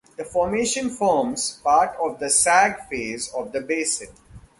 The 0.17 0.25
formation 0.25 0.89
forms 0.89 1.59
part 1.63 1.95
of 1.99 2.17
the 2.19 2.31
sag 2.31 2.85
phase 2.89 3.31
of 3.35 3.51
the 3.51 3.61
basin. 3.61 4.07